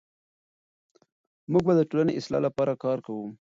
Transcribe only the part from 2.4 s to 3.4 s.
لپاره کار کوو.